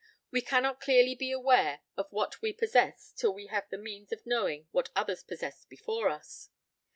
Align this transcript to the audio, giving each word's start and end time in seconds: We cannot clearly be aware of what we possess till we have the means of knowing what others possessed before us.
We 0.31 0.41
cannot 0.41 0.79
clearly 0.81 1.13
be 1.13 1.31
aware 1.31 1.81
of 1.95 2.11
what 2.11 2.41
we 2.41 2.53
possess 2.53 3.13
till 3.15 3.35
we 3.35 3.45
have 3.53 3.69
the 3.69 3.77
means 3.77 4.11
of 4.11 4.25
knowing 4.25 4.65
what 4.71 4.89
others 4.95 5.21
possessed 5.21 5.69
before 5.69 6.09
us. 6.09 6.49